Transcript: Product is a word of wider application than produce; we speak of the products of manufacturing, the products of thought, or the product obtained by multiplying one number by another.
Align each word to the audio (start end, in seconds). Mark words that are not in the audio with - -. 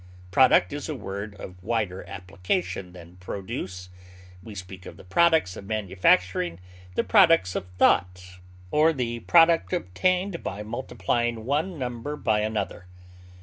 Product 0.31 0.73
is 0.73 0.89
a 0.89 0.95
word 0.95 1.35
of 1.35 1.61
wider 1.63 2.03
application 2.09 2.91
than 2.93 3.17
produce; 3.17 3.89
we 4.41 4.55
speak 4.55 4.87
of 4.87 4.97
the 4.97 5.03
products 5.03 5.55
of 5.55 5.65
manufacturing, 5.67 6.59
the 6.95 7.03
products 7.03 7.53
of 7.55 7.67
thought, 7.77 8.39
or 8.71 8.93
the 8.93 9.19
product 9.19 9.73
obtained 9.73 10.41
by 10.41 10.63
multiplying 10.63 11.45
one 11.45 11.77
number 11.77 12.15
by 12.15 12.39
another. 12.39 12.87